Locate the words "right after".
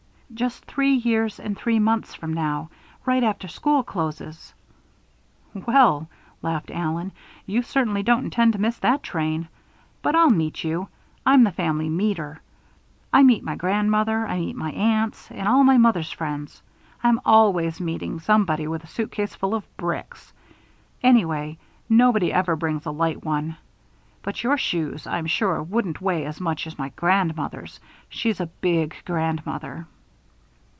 3.05-3.49